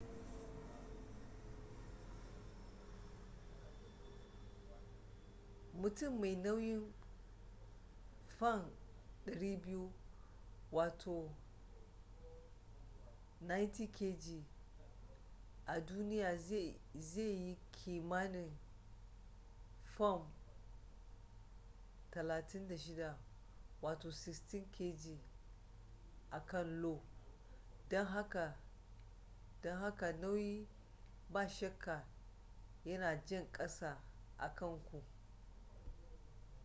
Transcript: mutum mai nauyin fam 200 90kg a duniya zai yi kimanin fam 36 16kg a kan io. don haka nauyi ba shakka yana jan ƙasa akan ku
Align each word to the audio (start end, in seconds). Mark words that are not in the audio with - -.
mutum 5.81 6.13
mai 6.19 6.35
nauyin 6.43 6.93
fam 8.39 8.61
200 9.25 9.89
90kg 13.47 14.25
a 15.65 15.79
duniya 15.85 16.37
zai 16.37 16.75
yi 17.15 17.57
kimanin 17.71 18.57
fam 19.95 20.31
36 22.11 23.15
16kg 23.81 25.03
a 26.31 26.39
kan 26.45 26.81
io. 26.83 27.01
don 29.63 29.77
haka 29.81 30.11
nauyi 30.21 30.67
ba 31.29 31.47
shakka 31.49 32.05
yana 32.85 33.15
jan 33.25 33.51
ƙasa 33.51 34.01
akan 34.37 34.79
ku 34.83 35.03